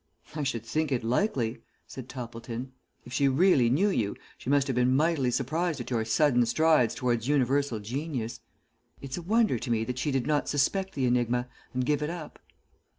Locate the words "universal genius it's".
7.27-9.17